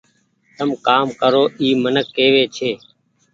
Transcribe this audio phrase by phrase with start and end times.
[0.57, 2.71] تم ڪآم ڪرو اي منڪ ڪيوي ڇي۔